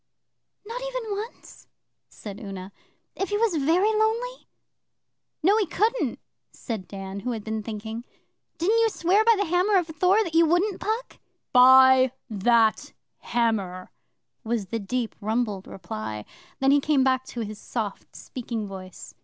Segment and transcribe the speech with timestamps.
[0.65, 1.67] 'Not even once?'
[2.09, 2.71] said Una.
[3.15, 4.47] 'If he was very lonely?'
[5.43, 6.17] 'No, he couldn't,'
[6.51, 8.03] said Dan, who had been thinking.
[8.57, 11.19] 'Didn't you swear by the Hammer of Thor that you wouldn't, Puck?'
[11.53, 13.91] 'By that Hammer!'
[14.43, 16.25] was the deep rumbled reply.
[16.59, 19.13] Then he came back to his soft speaking voice.